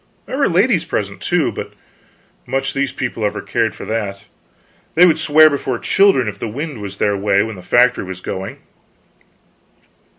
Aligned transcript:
There 0.25 0.39
were 0.39 0.49
ladies 0.49 0.83
present, 0.83 1.21
too, 1.21 1.51
but 1.51 1.73
much 2.47 2.73
these 2.73 2.91
people 2.91 3.23
ever 3.23 3.39
cared 3.39 3.75
for 3.75 3.85
that; 3.85 4.25
they 4.95 5.05
would 5.05 5.19
swear 5.19 5.47
before 5.47 5.77
children, 5.77 6.27
if 6.27 6.39
the 6.39 6.47
wind 6.47 6.81
was 6.81 6.97
their 6.97 7.15
way 7.15 7.43
when 7.43 7.55
the 7.55 7.61
factory 7.61 8.03
was 8.03 8.19
going. 8.19 8.57